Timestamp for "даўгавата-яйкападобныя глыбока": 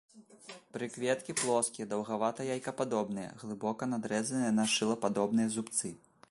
1.91-3.89